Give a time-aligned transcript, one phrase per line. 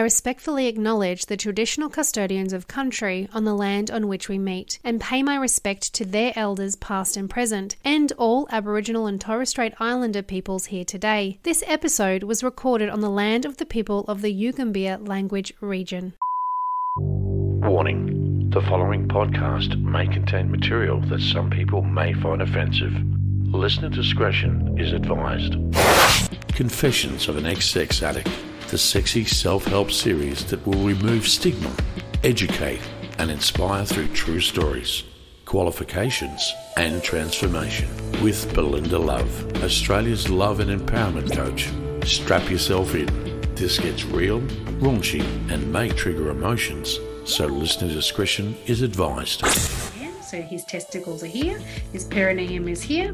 [0.00, 4.78] I respectfully acknowledge the traditional custodians of country on the land on which we meet
[4.82, 9.50] and pay my respect to their elders past and present and all Aboriginal and Torres
[9.50, 11.38] Strait Islander peoples here today.
[11.42, 16.14] This episode was recorded on the land of the people of the Yugambeh language region.
[16.96, 22.94] Warning the following podcast may contain material that some people may find offensive.
[23.52, 25.56] Listener discretion is advised.
[26.54, 28.30] Confessions of an Ex Sex Addict,
[28.70, 31.74] the sexy self help series that will remove stigma,
[32.22, 32.80] educate,
[33.18, 35.02] and inspire through true stories,
[35.44, 37.88] qualifications, and transformation.
[38.22, 41.68] With Belinda Love, Australia's love and empowerment coach.
[42.08, 43.08] Strap yourself in.
[43.56, 44.40] This gets real,
[44.78, 49.44] raunchy, and may trigger emotions, so listener discretion is advised.
[50.22, 51.58] So his testicles are here,
[51.92, 53.12] his perineum is here.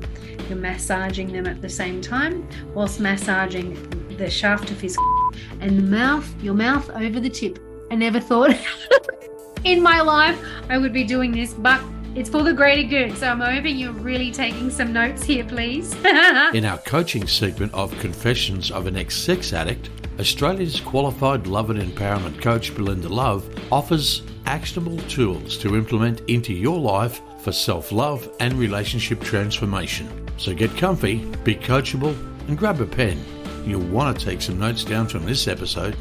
[0.50, 3.72] You're massaging them at the same time, whilst massaging
[4.18, 4.98] the shaft of his
[5.60, 7.58] and mouth, your mouth over the tip.
[7.90, 8.56] I never thought
[9.64, 11.80] in my life I would be doing this, but
[12.16, 13.16] it's for the greater good.
[13.18, 15.94] So I'm hoping you're really taking some notes here, please.
[16.54, 21.78] In our coaching segment of Confessions of an Ex Sex Addict, Australia's qualified love and
[21.78, 28.28] empowerment coach Belinda Love offers actionable tools to implement into your life for self love
[28.40, 30.08] and relationship transformation.
[30.38, 32.16] So get comfy, be coachable,
[32.48, 33.22] and grab a pen.
[33.66, 35.96] You'll want to take some notes down from this episode.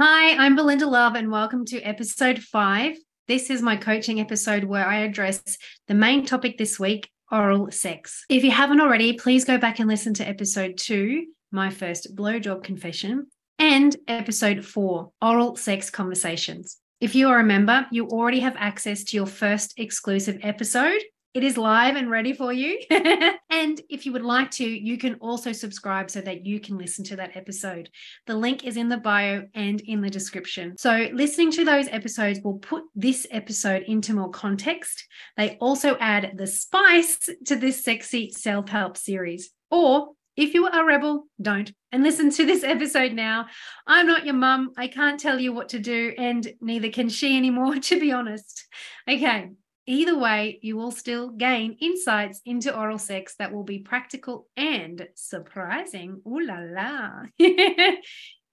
[0.00, 2.96] Hi, I'm Belinda Love, and welcome to episode five.
[3.28, 5.42] This is my coaching episode where I address
[5.88, 8.24] the main topic this week oral sex.
[8.30, 12.64] If you haven't already, please go back and listen to episode two, my first blowjob
[12.64, 13.26] confession,
[13.58, 16.78] and episode four, oral sex conversations.
[16.98, 21.02] If you are a member, you already have access to your first exclusive episode.
[21.32, 22.80] It is live and ready for you.
[22.90, 27.04] and if you would like to, you can also subscribe so that you can listen
[27.04, 27.88] to that episode.
[28.26, 30.76] The link is in the bio and in the description.
[30.76, 35.06] So, listening to those episodes will put this episode into more context.
[35.36, 39.50] They also add the spice to this sexy self help series.
[39.70, 41.70] Or if you are a rebel, don't.
[41.92, 43.46] And listen to this episode now.
[43.86, 44.70] I'm not your mum.
[44.76, 48.66] I can't tell you what to do, and neither can she anymore, to be honest.
[49.08, 49.50] Okay,
[49.90, 55.08] Either way, you will still gain insights into oral sex that will be practical and
[55.16, 56.22] surprising.
[56.24, 57.22] Ooh la la.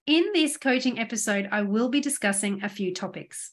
[0.06, 3.52] In this coaching episode, I will be discussing a few topics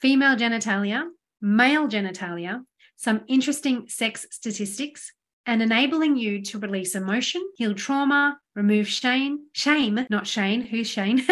[0.00, 1.08] female genitalia,
[1.40, 2.62] male genitalia,
[2.94, 5.12] some interesting sex statistics,
[5.44, 11.24] and enabling you to release emotion, heal trauma, remove shame, shame, not Shane, who's Shane,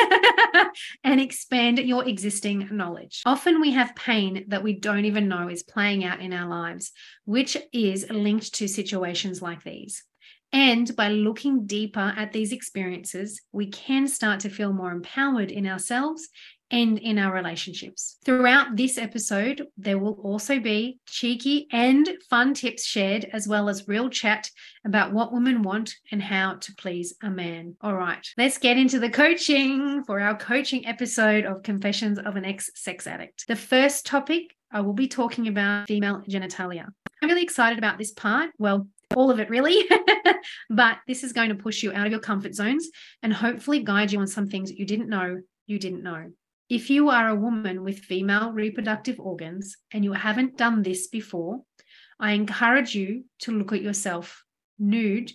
[1.04, 3.22] and expand your existing knowledge.
[3.26, 6.92] Often we have pain that we don't even know is playing out in our lives,
[7.24, 10.04] which is linked to situations like these.
[10.52, 15.66] And by looking deeper at these experiences, we can start to feel more empowered in
[15.66, 16.28] ourselves
[16.70, 18.16] and in our relationships.
[18.24, 23.88] Throughout this episode, there will also be cheeky and fun tips shared, as well as
[23.88, 24.50] real chat
[24.84, 27.76] about what women want and how to please a man.
[27.80, 32.44] All right, let's get into the coaching for our coaching episode of Confessions of an
[32.44, 33.46] Ex Sex Addict.
[33.46, 36.86] The first topic I will be talking about female genitalia.
[37.22, 38.50] I'm really excited about this part.
[38.58, 39.84] Well, all of it really,
[40.70, 42.88] but this is going to push you out of your comfort zones
[43.22, 46.30] and hopefully guide you on some things that you didn't know you didn't know.
[46.68, 51.62] If you are a woman with female reproductive organs and you haven't done this before,
[52.18, 54.42] I encourage you to look at yourself
[54.78, 55.30] nude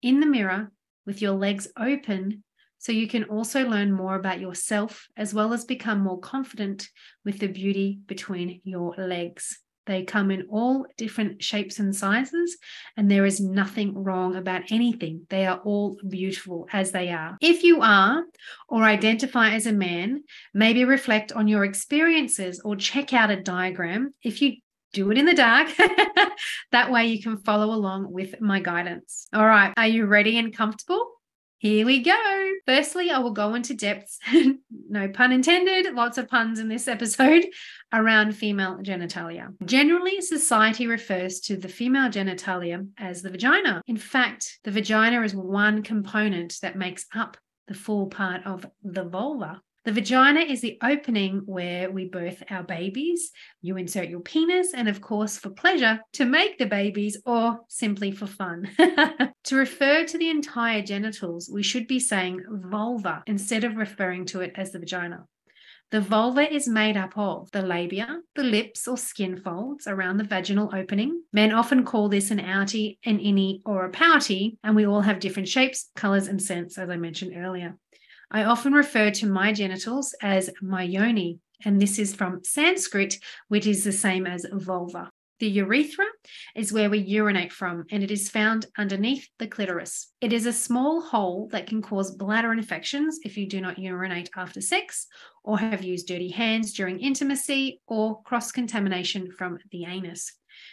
[0.00, 0.70] in the mirror
[1.04, 2.44] with your legs open
[2.78, 6.88] so you can also learn more about yourself as well as become more confident
[7.24, 9.58] with the beauty between your legs.
[9.86, 12.56] They come in all different shapes and sizes,
[12.96, 15.26] and there is nothing wrong about anything.
[15.30, 17.38] They are all beautiful as they are.
[17.40, 18.24] If you are
[18.68, 24.12] or identify as a man, maybe reflect on your experiences or check out a diagram.
[24.22, 24.56] If you
[24.92, 25.68] do it in the dark.
[26.72, 29.28] that way you can follow along with my guidance.
[29.32, 31.06] All right, are you ready and comfortable?
[31.58, 32.45] Here we go.
[32.66, 34.18] Firstly, I will go into depths,
[34.88, 37.46] no pun intended, lots of puns in this episode,
[37.92, 39.54] around female genitalia.
[39.64, 43.82] Generally, society refers to the female genitalia as the vagina.
[43.86, 47.36] In fact, the vagina is one component that makes up
[47.68, 49.60] the full part of the vulva.
[49.86, 53.30] The vagina is the opening where we birth our babies.
[53.62, 58.10] You insert your penis, and of course, for pleasure, to make the babies or simply
[58.10, 58.68] for fun.
[59.44, 64.40] to refer to the entire genitals, we should be saying vulva instead of referring to
[64.40, 65.24] it as the vagina.
[65.92, 70.24] The vulva is made up of the labia, the lips or skin folds around the
[70.24, 71.22] vaginal opening.
[71.32, 75.20] Men often call this an outie, an innie, or a pouty, and we all have
[75.20, 77.76] different shapes, colors, and scents, as I mentioned earlier.
[78.30, 83.18] I often refer to my genitals as my yoni, and this is from Sanskrit,
[83.48, 85.10] which is the same as vulva.
[85.38, 86.06] The urethra
[86.54, 90.12] is where we urinate from, and it is found underneath the clitoris.
[90.20, 94.30] It is a small hole that can cause bladder infections if you do not urinate
[94.34, 95.06] after sex,
[95.44, 100.32] or have used dirty hands during intimacy, or cross contamination from the anus.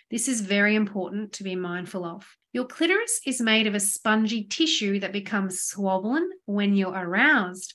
[0.10, 2.26] This is very important to be mindful of.
[2.54, 7.74] Your clitoris is made of a spongy tissue that becomes swollen when you're aroused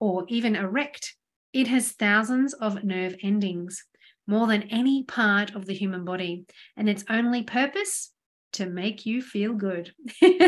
[0.00, 1.14] or even erect.
[1.52, 3.84] It has thousands of nerve endings
[4.26, 6.46] more than any part of the human body.
[6.74, 8.12] And its only purpose
[8.54, 9.92] to make you feel good.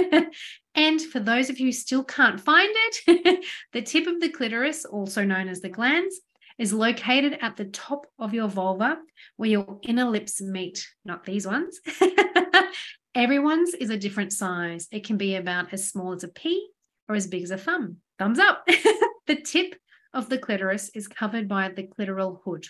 [0.74, 3.44] and for those of you who still can't find it,
[3.74, 6.14] the tip of the clitoris, also known as the glans,
[6.58, 8.96] is located at the top of your vulva
[9.36, 11.78] where your inner lips meet, not these ones.
[13.16, 14.88] Everyone's is a different size.
[14.92, 16.68] It can be about as small as a pea
[17.08, 17.96] or as big as a thumb.
[18.18, 18.66] Thumbs up.
[19.26, 19.74] the tip
[20.12, 22.66] of the clitoris is covered by the clitoral hood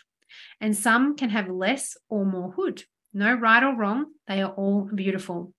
[0.61, 2.85] and some can have less or more hood.
[3.13, 5.53] No right or wrong, they are all beautiful.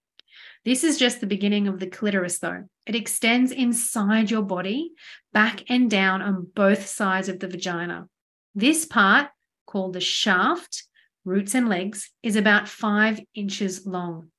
[0.64, 2.64] This is just the beginning of the clitoris, though.
[2.86, 4.92] It extends inside your body,
[5.34, 8.08] back and down on both sides of the vagina.
[8.56, 9.28] This part,
[9.66, 10.84] called the shaft,
[11.26, 14.30] roots and legs, is about five inches long.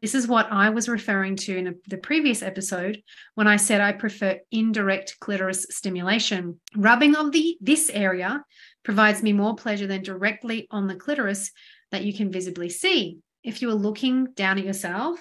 [0.00, 3.02] This is what I was referring to in the previous episode
[3.34, 6.60] when I said I prefer indirect clitoris stimulation.
[6.74, 8.42] Rubbing of the this area
[8.82, 11.52] provides me more pleasure than directly on the clitoris
[11.92, 13.18] that you can visibly see.
[13.44, 15.20] If you are looking down at yourself,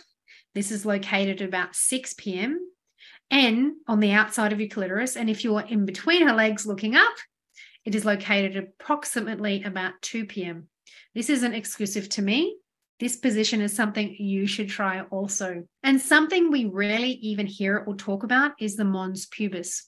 [0.56, 2.60] this is located about 6 p.m.
[3.30, 5.16] and on the outside of your clitoris.
[5.16, 7.14] And if you are in between her legs looking up,
[7.84, 10.70] it is located approximately about 2 p.m.
[11.14, 12.58] This isn't exclusive to me.
[13.00, 15.64] This position is something you should try also.
[15.84, 19.84] And something we rarely even hear or talk about is the mons pubis.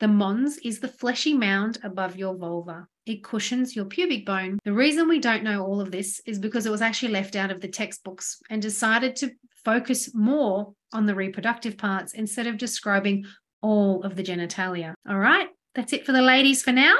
[0.00, 2.86] The mons is the fleshy mound above your vulva.
[3.06, 4.58] It cushions your pubic bone.
[4.64, 7.50] The reason we don't know all of this is because it was actually left out
[7.50, 9.30] of the textbooks and decided to
[9.64, 13.26] focus more on the reproductive parts instead of describing
[13.62, 14.94] all of the genitalia.
[15.08, 16.96] All right, that's it for the ladies for now.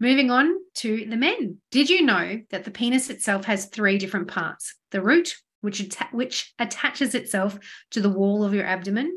[0.00, 1.58] Moving on to the men.
[1.70, 4.74] Did you know that the penis itself has three different parts?
[4.90, 7.58] The root, which, which attaches itself
[7.92, 9.12] to the wall of your abdomen,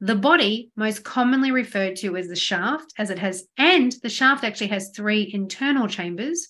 [0.00, 4.44] the body, most commonly referred to as the shaft, as it has, and the shaft
[4.44, 6.48] actually has three internal chambers.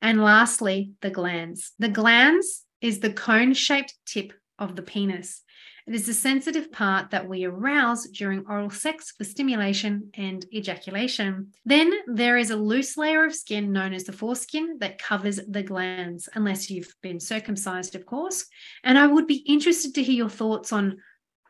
[0.00, 1.70] And lastly, the glans.
[1.78, 2.46] The glans
[2.80, 5.42] is the cone shaped tip of the penis.
[5.90, 11.48] It is the sensitive part that we arouse during oral sex for stimulation and ejaculation.
[11.64, 15.64] Then there is a loose layer of skin known as the foreskin that covers the
[15.64, 18.46] glans, unless you've been circumcised, of course.
[18.84, 20.98] And I would be interested to hear your thoughts on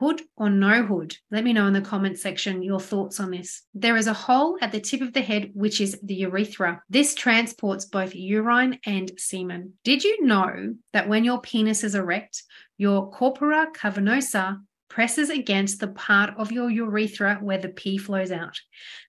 [0.01, 1.17] hood or no hood?
[1.31, 3.63] Let me know in the comment section your thoughts on this.
[3.75, 6.83] There is a hole at the tip of the head, which is the urethra.
[6.89, 9.75] This transports both urine and semen.
[9.85, 12.43] Did you know that when your penis is erect,
[12.79, 14.59] your corpora cavernosa
[14.91, 18.61] presses against the part of your urethra where the pee flows out.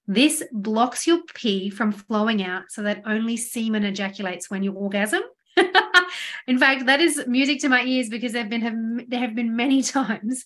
[0.08, 5.24] This blocks your pee from flowing out so that only semen ejaculates when you orgasm.
[6.48, 9.56] In fact, that is music to my ears because there have been there have been
[9.56, 10.46] many times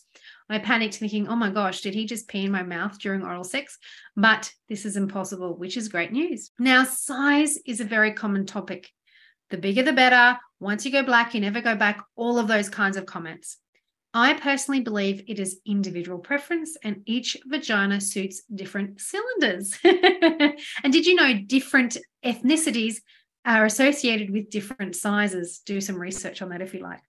[0.50, 3.44] I panicked thinking, oh my gosh, did he just pee in my mouth during oral
[3.44, 3.78] sex?
[4.16, 6.52] But this is impossible, which is great news.
[6.60, 8.90] Now, size is a very common topic.
[9.50, 10.38] The bigger, the better.
[10.60, 12.04] Once you go black, you never go back.
[12.16, 13.58] All of those kinds of comments.
[14.14, 19.78] I personally believe it is individual preference and each vagina suits different cylinders.
[19.84, 23.02] and did you know different ethnicities
[23.44, 25.60] are associated with different sizes?
[25.66, 27.02] Do some research on that if you like.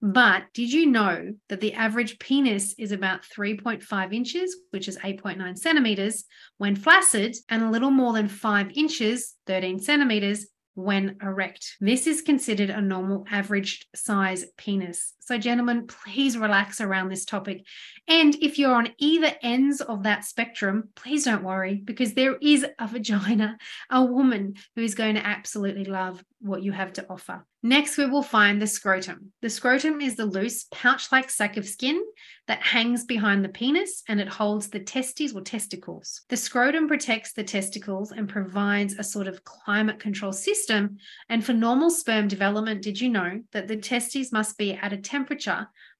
[0.00, 5.58] But did you know that the average penis is about 3.5 inches, which is 8.9
[5.58, 6.24] centimeters,
[6.56, 11.76] when flaccid, and a little more than 5 inches, 13 centimeters, when erect.
[11.80, 15.14] This is considered a normal average size penis.
[15.28, 17.66] So, gentlemen, please relax around this topic.
[18.08, 22.64] And if you're on either ends of that spectrum, please don't worry because there is
[22.78, 23.58] a vagina,
[23.90, 27.44] a woman who is going to absolutely love what you have to offer.
[27.62, 29.32] Next, we will find the scrotum.
[29.42, 32.00] The scrotum is the loose, pouch like sac of skin
[32.46, 36.22] that hangs behind the penis and it holds the testes or testicles.
[36.28, 40.98] The scrotum protects the testicles and provides a sort of climate control system.
[41.28, 44.96] And for normal sperm development, did you know that the testes must be at a
[44.96, 45.17] temperature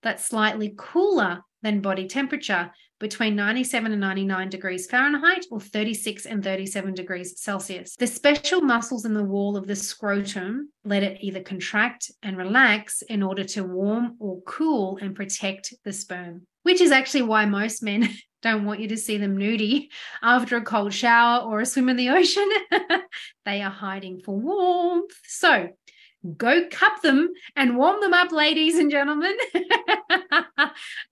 [0.03, 2.71] that's slightly cooler than body temperature
[3.01, 7.95] between 97 and 99 degrees Fahrenheit or 36 and 37 degrees Celsius.
[7.97, 13.03] The special muscles in the wall of the scrotum let it either contract and relax
[13.03, 17.83] in order to warm or cool and protect the sperm, which is actually why most
[17.83, 18.09] men
[18.43, 19.89] don't want you to see them nudie
[20.23, 22.49] after a cold shower or a swim in the ocean.
[23.45, 25.13] they are hiding for warmth.
[25.25, 25.69] So
[26.37, 29.37] go cup them and warm them up, ladies and gentlemen.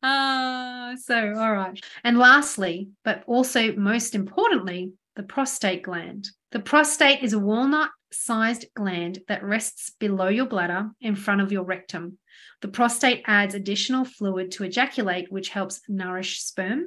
[0.03, 1.81] uh, so, all right.
[2.05, 6.29] And lastly, but also most importantly, the prostate gland.
[6.53, 11.53] The prostate is a walnut sized gland that rests below your bladder in front of
[11.53, 12.19] your rectum.
[12.63, 16.87] The prostate adds additional fluid to ejaculate, which helps nourish sperm.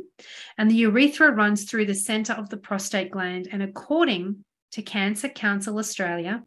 [0.57, 3.47] And the urethra runs through the center of the prostate gland.
[3.51, 6.43] And according to Cancer Council Australia,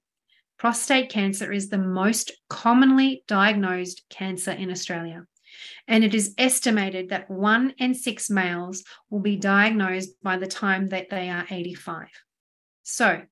[0.62, 5.24] prostate cancer is the most commonly diagnosed cancer in Australia.
[5.88, 10.86] And it is estimated that one in six males will be diagnosed by the time
[10.90, 12.06] that they are 85.
[12.84, 13.22] So,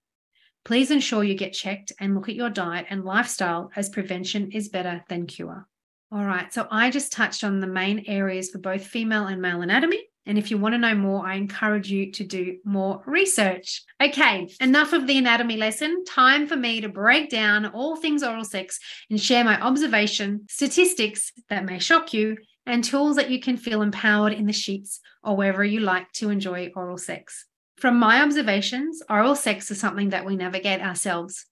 [0.65, 4.69] please ensure you get checked and look at your diet and lifestyle as prevention is
[4.69, 5.69] better than cure.
[6.11, 9.63] All right, so I just touched on the main areas for both female and male
[9.63, 10.03] anatomy.
[10.27, 13.83] And if you want to know more, I encourage you to do more research.
[14.03, 16.05] Okay, enough of the anatomy lesson.
[16.05, 21.33] Time for me to break down all things oral sex and share my observation, statistics
[21.49, 22.37] that may shock you,
[22.67, 26.31] and tools that you can feel empowered in the sheets or wherever you like to
[26.31, 27.47] enjoy oral sex.
[27.79, 31.47] From my observations, oral sex is something that we navigate ourselves.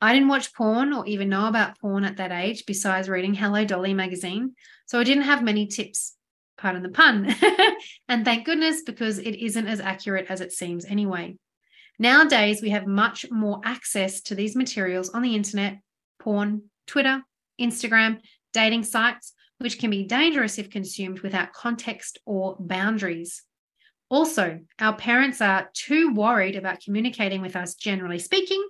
[0.00, 3.64] I didn't watch porn or even know about porn at that age, besides reading Hello
[3.64, 4.54] Dolly magazine.
[4.86, 6.16] So I didn't have many tips,
[6.60, 7.34] pardon the pun.
[8.08, 11.36] and thank goodness, because it isn't as accurate as it seems anyway.
[11.98, 15.78] Nowadays, we have much more access to these materials on the internet,
[16.18, 17.22] porn, Twitter,
[17.60, 18.20] Instagram,
[18.52, 23.42] dating sites, which can be dangerous if consumed without context or boundaries.
[24.08, 28.62] Also, our parents are too worried about communicating with us, generally speaking,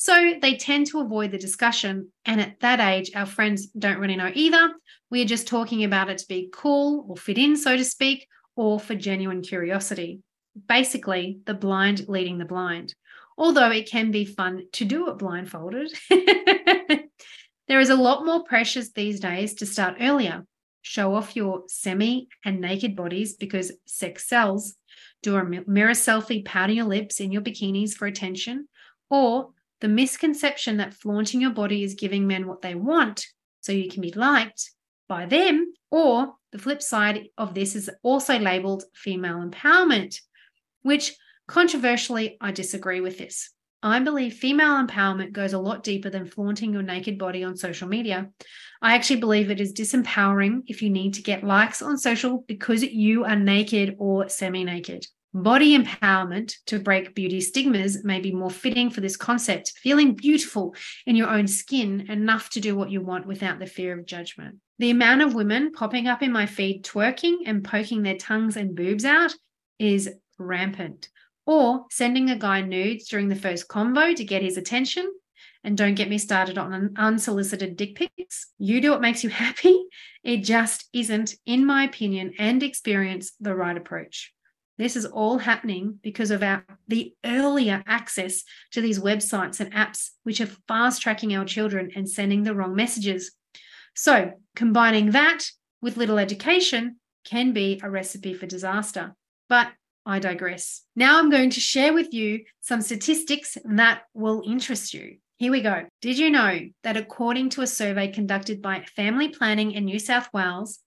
[0.00, 2.12] so they tend to avoid the discussion.
[2.24, 4.72] And at that age, our friends don't really know either.
[5.10, 8.28] We are just talking about it to be cool or fit in, so to speak,
[8.54, 10.20] or for genuine curiosity.
[10.68, 12.94] Basically, the blind leading the blind,
[13.36, 15.92] although it can be fun to do it blindfolded.
[17.66, 20.46] there is a lot more pressures these days to start earlier.
[20.82, 24.76] Show off your semi and naked bodies because sex sells
[25.24, 28.68] do a mirror selfie, pouting your lips in your bikinis for attention,
[29.10, 29.50] or
[29.80, 33.26] the misconception that flaunting your body is giving men what they want
[33.60, 34.70] so you can be liked
[35.08, 40.20] by them, or the flip side of this is also labeled female empowerment,
[40.82, 41.14] which
[41.46, 43.50] controversially, I disagree with this.
[43.82, 47.86] I believe female empowerment goes a lot deeper than flaunting your naked body on social
[47.86, 48.28] media.
[48.82, 52.82] I actually believe it is disempowering if you need to get likes on social because
[52.82, 55.06] you are naked or semi naked.
[55.34, 60.74] Body empowerment to break beauty stigmas may be more fitting for this concept, feeling beautiful
[61.06, 64.56] in your own skin, enough to do what you want without the fear of judgment.
[64.78, 68.74] The amount of women popping up in my feed twerking and poking their tongues and
[68.74, 69.34] boobs out
[69.78, 70.08] is
[70.38, 71.10] rampant
[71.44, 75.12] or sending a guy nudes during the first convo to get his attention.
[75.62, 78.46] And don't get me started on unsolicited dick pics.
[78.58, 79.84] You do what makes you happy.
[80.22, 84.32] It just isn't, in my opinion and experience, the right approach.
[84.78, 90.10] This is all happening because of our the earlier access to these websites and apps,
[90.22, 93.32] which are fast tracking our children and sending the wrong messages.
[93.94, 95.44] So, combining that
[95.82, 99.14] with little education can be a recipe for disaster.
[99.48, 99.68] But
[100.06, 100.82] I digress.
[100.96, 105.18] Now I'm going to share with you some statistics that will interest you.
[105.36, 105.84] Here we go.
[106.00, 110.28] Did you know that according to a survey conducted by Family Planning in New South
[110.32, 110.80] Wales,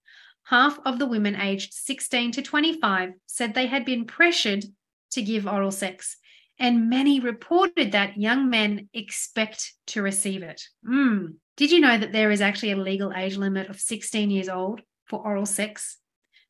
[0.44, 4.66] half of the women aged 16 to 25 said they had been pressured
[5.12, 6.18] to give oral sex,
[6.60, 10.62] and many reported that young men expect to receive it.
[10.88, 11.36] Mm.
[11.58, 14.82] Did you know that there is actually a legal age limit of 16 years old
[15.06, 15.98] for oral sex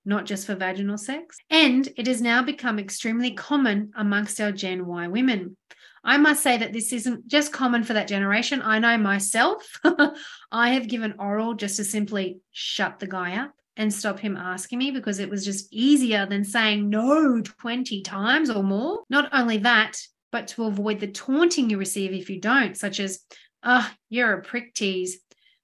[0.06, 1.38] not just for vaginal sex.
[1.50, 5.58] And it has now become extremely common amongst our Gen Y women.
[6.04, 8.62] I must say that this isn't just common for that generation.
[8.64, 9.80] I know myself,
[10.52, 14.80] I have given oral just to simply shut the guy up and stop him asking
[14.80, 19.02] me because it was just easier than saying no 20 times or more.
[19.10, 19.98] Not only that,
[20.32, 23.20] but to avoid the taunting you receive if you don't, such as,
[23.64, 25.20] oh, you're a prick tease.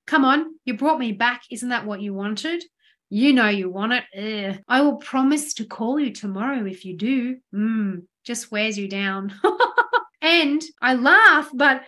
[0.06, 1.42] Come on, you brought me back.
[1.52, 2.64] Isn't that what you wanted?
[3.10, 4.04] You know you want it.
[4.56, 4.64] Ugh.
[4.68, 7.38] I will promise to call you tomorrow if you do.
[7.54, 9.34] Mm, just wears you down.
[10.22, 11.84] and I laugh, but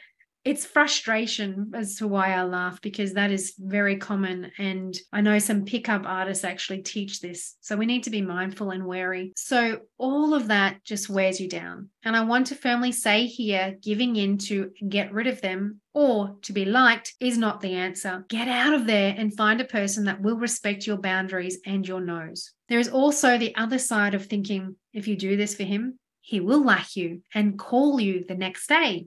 [0.49, 4.51] it's frustration as to why I laugh because that is very common.
[4.57, 7.55] And I know some pickup artists actually teach this.
[7.61, 9.31] So we need to be mindful and wary.
[9.35, 11.89] So all of that just wears you down.
[12.03, 16.35] And I want to firmly say here giving in to get rid of them or
[16.41, 18.25] to be liked is not the answer.
[18.27, 22.01] Get out of there and find a person that will respect your boundaries and your
[22.01, 22.53] no's.
[22.69, 26.39] There is also the other side of thinking if you do this for him, he
[26.39, 29.05] will like you and call you the next day.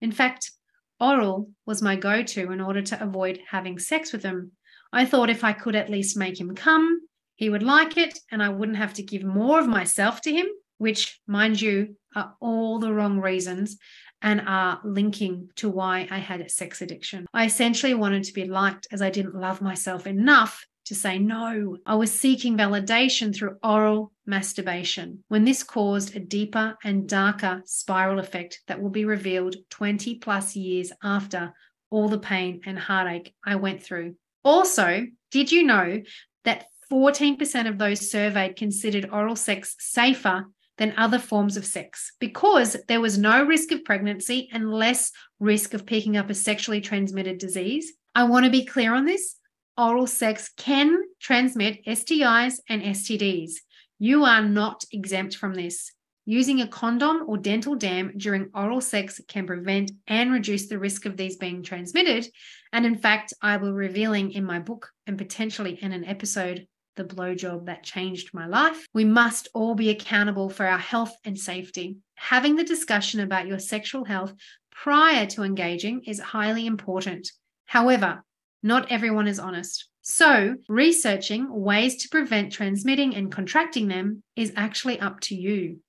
[0.00, 0.52] In fact,
[1.00, 4.52] oral was my go to in order to avoid having sex with him.
[4.92, 7.00] I thought if I could at least make him come,
[7.36, 10.46] he would like it and I wouldn't have to give more of myself to him,
[10.78, 13.78] which, mind you, are all the wrong reasons
[14.22, 17.26] and are linking to why I had a sex addiction.
[17.32, 21.76] I essentially wanted to be liked as I didn't love myself enough to say no.
[21.84, 28.18] I was seeking validation through oral masturbation when this caused a deeper and darker spiral
[28.18, 31.52] effect that will be revealed 20 plus years after
[31.90, 34.16] all the pain and heartache I went through.
[34.44, 36.02] Also, did you know
[36.44, 40.46] that 14% of those surveyed considered oral sex safer
[40.78, 45.74] than other forms of sex because there was no risk of pregnancy and less risk
[45.74, 47.92] of picking up a sexually transmitted disease?
[48.14, 49.37] I want to be clear on this
[49.78, 53.52] oral sex can transmit STIs and STDs.
[54.00, 55.92] You are not exempt from this.
[56.26, 61.06] Using a condom or dental dam during oral sex can prevent and reduce the risk
[61.06, 62.26] of these being transmitted.
[62.72, 66.66] And in fact, I will be revealing in my book and potentially in an episode,
[66.96, 68.86] The Blowjob That Changed My Life.
[68.92, 71.96] We must all be accountable for our health and safety.
[72.16, 74.34] Having the discussion about your sexual health
[74.70, 77.30] prior to engaging is highly important.
[77.64, 78.22] However,
[78.62, 79.86] not everyone is honest.
[80.02, 85.80] So, researching ways to prevent transmitting and contracting them is actually up to you.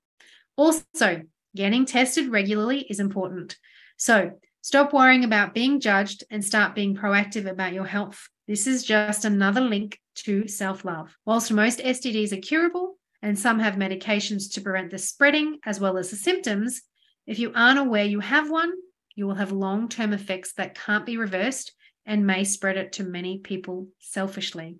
[0.58, 1.22] Also,
[1.56, 3.58] getting tested regularly is important.
[3.98, 8.28] So, stop worrying about being judged and start being proactive about your health.
[8.46, 11.16] This is just another link to self love.
[11.26, 15.98] Whilst most STDs are curable and some have medications to prevent the spreading as well
[15.98, 16.82] as the symptoms,
[17.26, 18.74] if you aren't aware you have one,
[19.16, 21.74] you will have long term effects that can't be reversed
[22.06, 24.78] and may spread it to many people selfishly.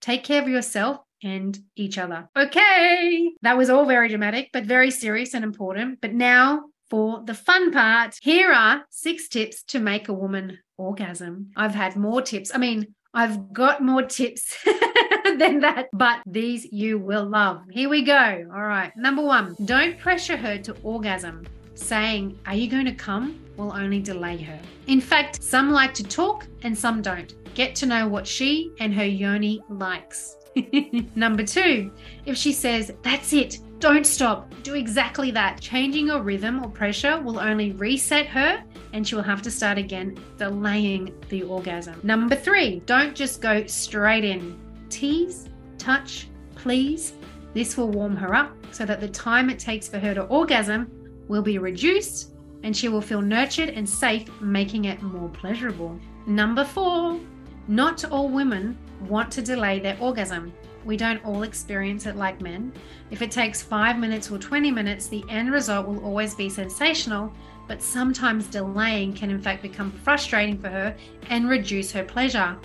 [0.00, 2.28] Take care of yourself and each other.
[2.36, 6.00] Okay, that was all very dramatic, but very serious and important.
[6.00, 8.16] But now for the fun part.
[8.22, 11.50] Here are six tips to make a woman orgasm.
[11.56, 12.50] I've had more tips.
[12.54, 17.62] I mean, I've got more tips than that, but these you will love.
[17.70, 18.48] Here we go.
[18.54, 18.92] All right.
[18.96, 21.46] Number one, don't pressure her to orgasm
[21.78, 23.40] saying, Are you going to come?
[23.56, 24.58] will only delay her.
[24.86, 27.34] In fact, some like to talk and some don't.
[27.54, 30.36] Get to know what she and her yoni likes.
[31.16, 31.90] Number two,
[32.24, 35.60] if she says, That's it, don't stop, do exactly that.
[35.60, 38.62] Changing your rhythm or pressure will only reset her
[38.92, 42.00] and she will have to start again, delaying the orgasm.
[42.02, 44.58] Number three, don't just go straight in.
[44.88, 47.12] Tease, touch, please.
[47.54, 50.90] This will warm her up so that the time it takes for her to orgasm
[51.28, 52.32] will be reduced
[52.64, 55.98] and she will feel nurtured and safe, making it more pleasurable.
[56.26, 57.20] Number four,
[57.68, 60.52] not all women want to delay their orgasm.
[60.84, 62.72] We don't all experience it like men.
[63.10, 67.32] If it takes five minutes or 20 minutes, the end result will always be sensational,
[67.66, 70.96] but sometimes delaying can in fact become frustrating for her
[71.28, 72.56] and reduce her pleasure.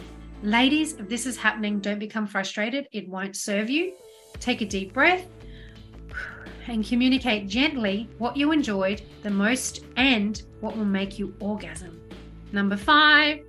[0.41, 2.87] Ladies, if this is happening, don't become frustrated.
[2.91, 3.93] It won't serve you.
[4.39, 5.27] Take a deep breath
[6.67, 12.01] and communicate gently what you enjoyed the most and what will make you orgasm.
[12.51, 13.41] Number five,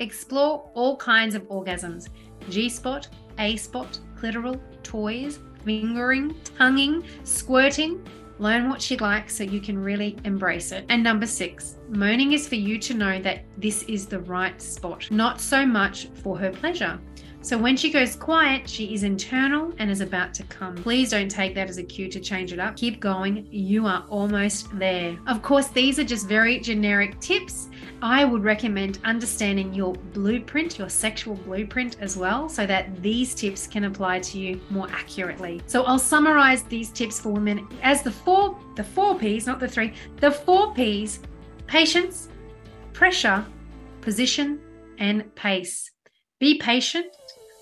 [0.00, 2.08] explore all kinds of orgasms
[2.48, 8.06] G spot, A spot, clitoral, toys, fingering, tonguing, squirting.
[8.38, 10.86] Learn what she likes so you can really embrace it.
[10.88, 15.10] And number six, moaning is for you to know that this is the right spot,
[15.10, 16.98] not so much for her pleasure.
[17.42, 20.74] So when she goes quiet, she is internal and is about to come.
[20.76, 22.76] Please don't take that as a cue to change it up.
[22.76, 23.48] Keep going.
[23.50, 25.18] You are almost there.
[25.26, 27.70] Of course, these are just very generic tips.
[28.02, 33.66] I would recommend understanding your blueprint, your sexual blueprint as well, so that these tips
[33.66, 35.62] can apply to you more accurately.
[35.66, 39.68] So I'll summarize these tips for women as the four, the four P's, not the
[39.68, 41.20] three, the four P's
[41.66, 42.28] patience,
[42.92, 43.46] pressure,
[44.02, 44.60] position,
[44.98, 45.90] and pace.
[46.38, 47.14] Be patient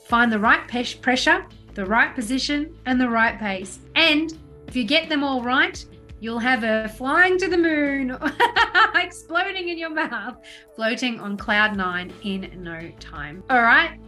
[0.08, 0.66] Find the right
[1.02, 3.78] pressure, the right position, and the right pace.
[3.94, 5.84] And if you get them all right,
[6.18, 8.16] you'll have her flying to the moon,
[8.94, 10.38] exploding in your mouth,
[10.74, 13.44] floating on cloud nine in no time.
[13.50, 14.00] All right,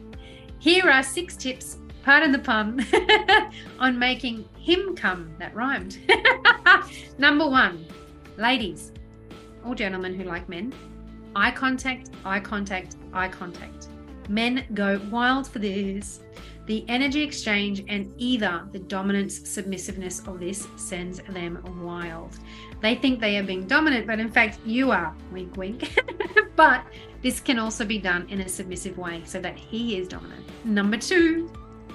[0.58, 2.86] here are six tips, pardon the pun,
[3.78, 5.34] on making him come.
[5.38, 5.98] That rhymed.
[7.18, 7.84] Number one,
[8.38, 8.92] ladies
[9.66, 10.72] or gentlemen who like men,
[11.36, 13.88] Eye contact, eye contact, eye contact.
[14.30, 16.20] Men go wild for this.
[16.66, 22.38] The energy exchange and either the dominance submissiveness of this sends them wild.
[22.80, 25.12] They think they are being dominant, but in fact, you are.
[25.32, 26.00] Wink, wink.
[26.54, 26.84] but
[27.22, 30.46] this can also be done in a submissive way so that he is dominant.
[30.64, 31.50] Number two,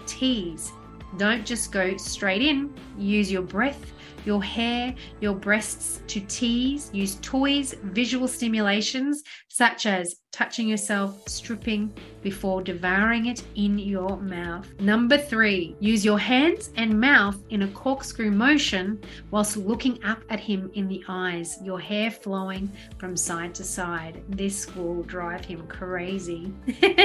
[0.05, 0.73] tease.
[1.15, 3.93] Don't just go straight in, use your breath
[4.25, 6.89] your hair, your breasts to tease.
[6.93, 14.67] Use toys, visual stimulations such as touching yourself, stripping before devouring it in your mouth.
[14.81, 20.41] Number three, use your hands and mouth in a corkscrew motion whilst looking up at
[20.41, 24.23] him in the eyes, your hair flowing from side to side.
[24.27, 26.53] This will drive him crazy.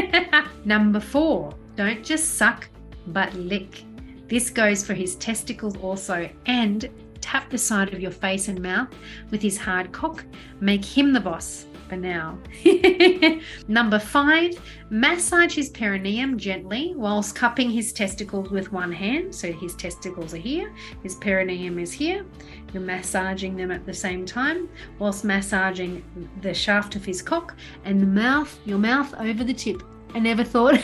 [0.65, 2.69] Number four, don't just suck,
[3.07, 3.85] but lick.
[4.27, 6.89] This goes for his testicles also, and
[7.21, 8.89] tap the side of your face and mouth
[9.31, 10.25] with his hard cock.
[10.61, 12.39] Make him the boss for now.
[13.69, 14.53] Number five,
[14.91, 19.35] massage his perineum gently whilst cupping his testicles with one hand.
[19.35, 22.25] So his testicles are here, his perineum is here.
[22.73, 24.69] You're massaging them at the same time
[25.01, 26.05] whilst massaging
[26.41, 29.83] the shaft of his cock and the mouth, your mouth over the tip.
[30.15, 30.81] I never thought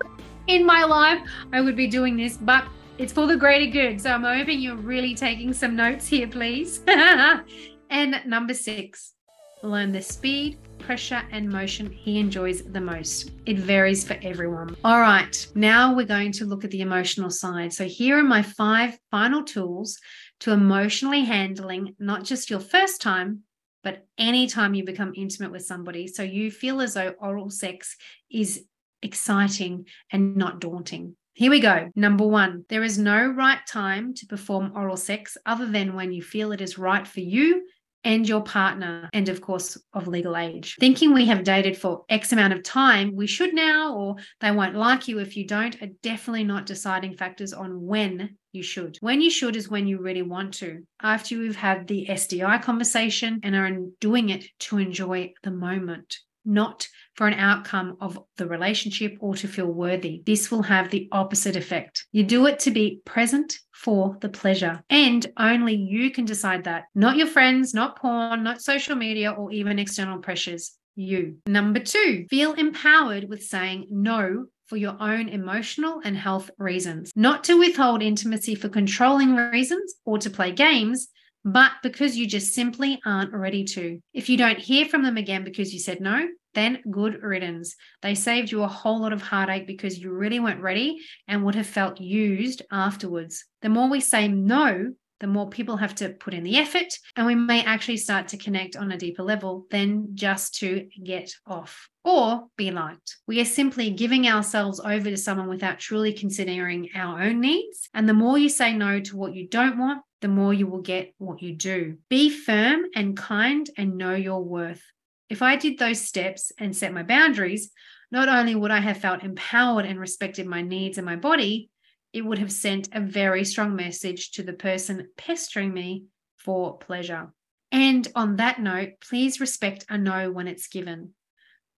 [0.48, 1.20] in my life
[1.52, 2.66] I would be doing this, but
[2.98, 4.00] it's for the greater good.
[4.00, 6.82] So I'm hoping you're really taking some notes here, please.
[7.90, 9.14] and number six,
[9.62, 13.30] learn the speed, pressure, and motion he enjoys the most.
[13.46, 14.76] It varies for everyone.
[14.84, 17.72] All right, now we're going to look at the emotional side.
[17.72, 19.98] So here are my five final tools
[20.40, 23.42] to emotionally handling not just your first time,
[23.84, 26.08] but anytime you become intimate with somebody.
[26.08, 27.96] So you feel as though oral sex
[28.30, 28.64] is
[29.02, 31.14] exciting and not daunting.
[31.38, 31.88] Here we go.
[31.94, 36.20] Number one, there is no right time to perform oral sex other than when you
[36.20, 37.62] feel it is right for you
[38.02, 40.74] and your partner, and of course, of legal age.
[40.80, 44.74] Thinking we have dated for X amount of time, we should now, or they won't
[44.74, 48.98] like you if you don't, are definitely not deciding factors on when you should.
[49.00, 53.38] When you should is when you really want to, after you've had the STI conversation
[53.44, 59.16] and are doing it to enjoy the moment not for an outcome of the relationship
[59.20, 60.22] or to feel worthy.
[60.24, 62.06] This will have the opposite effect.
[62.12, 66.84] You do it to be present for the pleasure, and only you can decide that,
[66.94, 70.72] not your friends, not porn, not social media, or even external pressures.
[70.96, 71.36] You.
[71.46, 77.44] Number two, feel empowered with saying no for your own emotional and health reasons, not
[77.44, 81.08] to withhold intimacy for controlling reasons or to play games,
[81.44, 84.00] but because you just simply aren't ready to.
[84.12, 86.28] If you don't hear from them again because you said no,
[86.58, 87.76] then good riddance.
[88.02, 91.54] They saved you a whole lot of heartache because you really weren't ready and would
[91.54, 93.44] have felt used afterwards.
[93.62, 97.26] The more we say no, the more people have to put in the effort, and
[97.26, 101.88] we may actually start to connect on a deeper level than just to get off
[102.04, 103.16] or be liked.
[103.26, 107.88] We are simply giving ourselves over to someone without truly considering our own needs.
[107.94, 110.82] And the more you say no to what you don't want, the more you will
[110.82, 111.98] get what you do.
[112.08, 114.82] Be firm and kind and know your worth.
[115.28, 117.70] If I did those steps and set my boundaries,
[118.10, 121.70] not only would I have felt empowered and respected my needs and my body,
[122.12, 126.04] it would have sent a very strong message to the person pestering me
[126.36, 127.32] for pleasure.
[127.70, 131.12] And on that note, please respect a no when it's given.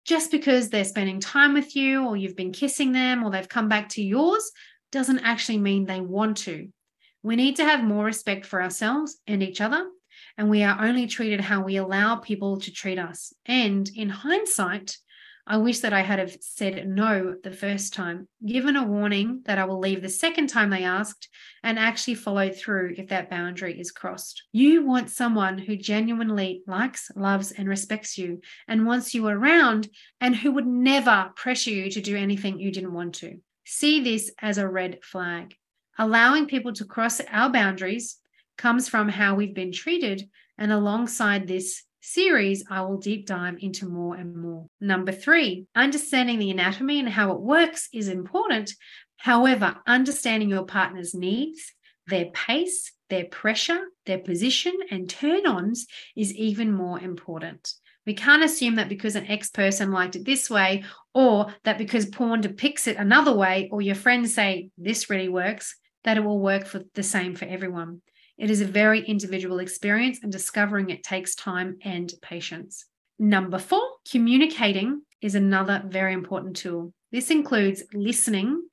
[0.05, 3.69] Just because they're spending time with you or you've been kissing them or they've come
[3.69, 4.51] back to yours
[4.91, 6.67] doesn't actually mean they want to.
[7.23, 9.85] We need to have more respect for ourselves and each other,
[10.37, 13.33] and we are only treated how we allow people to treat us.
[13.45, 14.97] And in hindsight,
[15.47, 19.57] I wish that I had have said no the first time, given a warning that
[19.57, 21.27] I will leave the second time they asked,
[21.63, 24.43] and actually followed through if that boundary is crossed.
[24.51, 29.89] You want someone who genuinely likes, loves, and respects you and wants you around,
[30.21, 33.39] and who would never pressure you to do anything you didn't want to.
[33.65, 35.55] See this as a red flag
[35.99, 38.17] allowing people to cross our boundaries
[38.59, 40.29] comes from how we've been treated.
[40.59, 44.67] And alongside this series, I will deep dive into more and more.
[44.79, 48.73] Number three, understanding the anatomy and how it works is important.
[49.17, 51.73] However, understanding your partner's needs,
[52.07, 57.73] their pace, their pressure, their position, and turn ons is even more important.
[58.05, 62.05] We can't assume that because an ex person liked it this way, or that because
[62.07, 66.39] porn depicts it another way, or your friends say this really works, that it will
[66.39, 68.01] work for the same for everyone.
[68.39, 72.85] It is a very individual experience, and discovering it takes time and patience.
[73.19, 76.93] Number four, communicating is another very important tool.
[77.11, 78.63] This includes listening,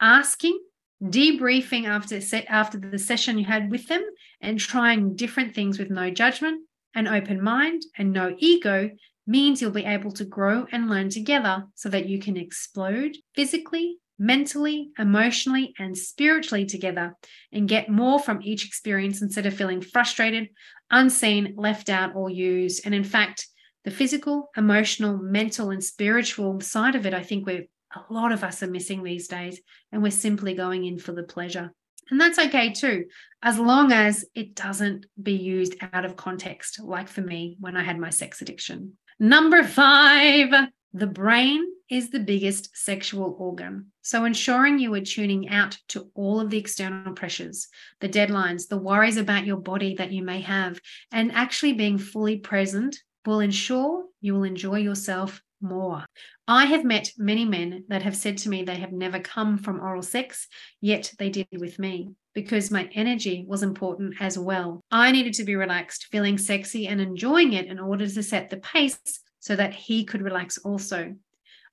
[0.00, 0.60] asking,
[1.02, 4.04] debriefing after after the session you had with them,
[4.40, 6.62] and trying different things with no judgment,
[6.94, 8.90] an open mind, and no ego
[9.26, 13.98] means you'll be able to grow and learn together so that you can explode physically,
[14.18, 17.16] mentally, emotionally, and spiritually together
[17.52, 20.48] and get more from each experience instead of feeling frustrated,
[20.90, 22.84] unseen, left out, or used.
[22.84, 23.46] And in fact,
[23.84, 28.44] the physical, emotional, mental, and spiritual side of it, I think we're a lot of
[28.44, 29.60] us are missing these days,
[29.92, 31.72] and we're simply going in for the pleasure.
[32.10, 33.06] And that's okay too,
[33.42, 37.82] as long as it doesn't be used out of context, like for me when I
[37.82, 38.96] had my sex addiction.
[39.18, 43.92] Number five, the brain is the biggest sexual organ.
[44.02, 47.68] So, ensuring you are tuning out to all of the external pressures,
[48.00, 50.80] the deadlines, the worries about your body that you may have,
[51.12, 56.04] and actually being fully present will ensure you will enjoy yourself more.
[56.48, 59.80] I have met many men that have said to me they have never come from
[59.80, 60.46] oral sex,
[60.80, 64.84] yet they did with me because my energy was important as well.
[64.90, 68.58] I needed to be relaxed, feeling sexy, and enjoying it in order to set the
[68.58, 68.98] pace
[69.46, 71.14] so that he could relax also.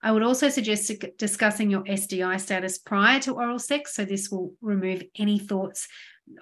[0.03, 4.53] I would also suggest discussing your STI status prior to oral sex, so this will
[4.62, 5.88] remove any thoughts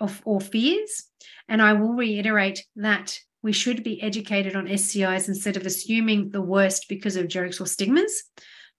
[0.01, 1.05] of, or fears.
[1.47, 6.41] And I will reiterate that we should be educated on STIs instead of assuming the
[6.41, 8.23] worst because of jokes or stigmas.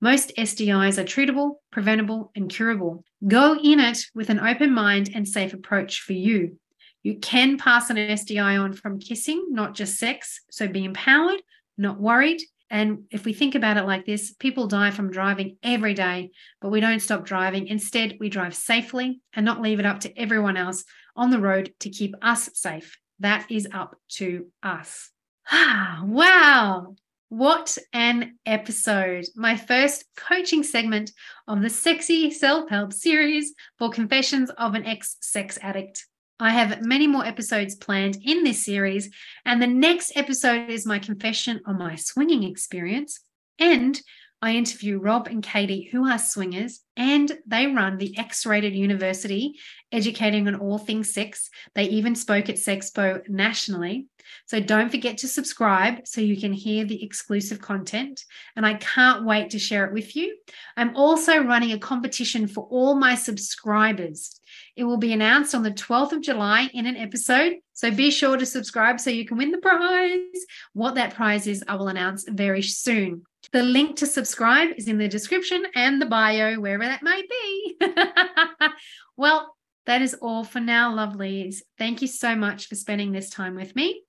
[0.03, 3.03] Most STIs are treatable, preventable, and curable.
[3.27, 6.59] Go in it with an open mind and safe approach for you.
[7.03, 10.41] You can pass an STI on from kissing, not just sex.
[10.51, 11.41] So be empowered,
[11.77, 12.43] not worried.
[12.71, 16.31] And if we think about it like this, people die from driving every day,
[16.61, 17.67] but we don't stop driving.
[17.67, 21.75] Instead, we drive safely and not leave it up to everyone else on the road
[21.81, 22.99] to keep us safe.
[23.21, 25.11] That is up to us.
[25.53, 26.95] wow.
[27.29, 29.25] What an episode.
[29.35, 31.13] My first coaching segment
[31.49, 36.07] of the Sexy Self Help series for Confessions of an Ex Sex Addict.
[36.41, 39.11] I have many more episodes planned in this series,
[39.45, 43.21] and the next episode is my confession on my swinging experience
[43.59, 44.01] and
[44.45, 49.55] I interview Rob and Katie, who are swingers, and they run the X rated university,
[49.93, 51.49] educating on all things sex.
[51.77, 54.09] They even spoke at Sexpo nationally.
[54.47, 58.25] So don't forget to subscribe so you can hear the exclusive content.
[58.57, 60.37] And I can't wait to share it with you.
[60.77, 64.41] I'm also running a competition for all my subscribers.
[64.77, 67.57] It will be announced on the 12th of July in an episode.
[67.73, 70.47] So be sure to subscribe so you can win the prize.
[70.73, 73.25] What that prize is, I will announce very soon.
[73.53, 77.77] The link to subscribe is in the description and the bio, wherever that may be.
[79.17, 79.55] well,
[79.87, 81.57] that is all for now, lovelies.
[81.77, 84.03] Thank you so much for spending this time with me.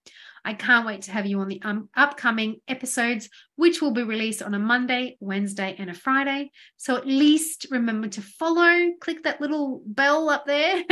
[0.46, 4.42] I can't wait to have you on the um, upcoming episodes, which will be released
[4.42, 6.52] on a Monday, Wednesday, and a Friday.
[6.78, 10.84] So at least remember to follow, click that little bell up there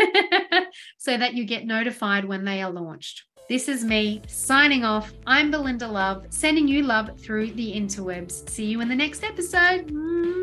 [0.97, 3.23] so that you get notified when they are launched.
[3.49, 5.11] This is me signing off.
[5.27, 8.49] I'm Belinda Love, sending you love through the interwebs.
[8.49, 9.87] See you in the next episode.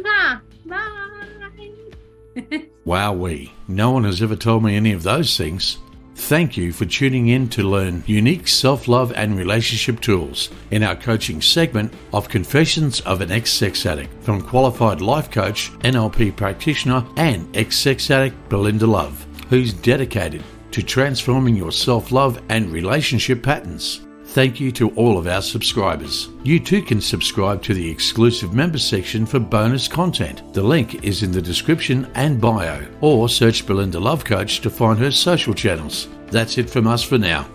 [0.03, 0.39] Bye.
[2.87, 3.51] Wowee.
[3.67, 5.79] No one has ever told me any of those things.
[6.19, 10.95] Thank you for tuning in to learn unique self love and relationship tools in our
[10.95, 17.07] coaching segment of Confessions of an Ex Sex Addict from qualified life coach, NLP practitioner,
[17.17, 23.43] and ex sex addict Belinda Love, who's dedicated to transforming your self love and relationship
[23.43, 24.08] patterns.
[24.39, 26.29] Thank you to all of our subscribers.
[26.45, 30.55] You too can subscribe to the exclusive member section for bonus content.
[30.55, 34.97] The link is in the description and bio, or search Belinda Love Coach to find
[35.01, 36.07] her social channels.
[36.29, 37.49] That's it from us for now.